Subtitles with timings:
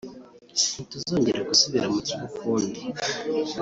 [0.71, 2.79] ntituzongera gusubira mu kibi ukundi